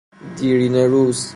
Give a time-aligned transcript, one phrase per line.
[0.35, 1.27] دیرینه روز